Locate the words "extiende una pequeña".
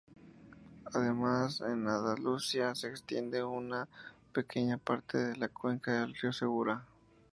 2.87-4.79